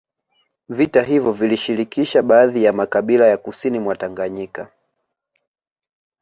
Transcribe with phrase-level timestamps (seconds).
[0.69, 4.71] Vita hivyo vilishirikisha baadhi ya makabila ya kusini mwa Tanganyika